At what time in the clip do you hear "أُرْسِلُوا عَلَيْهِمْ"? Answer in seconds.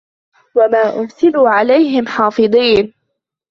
0.99-2.07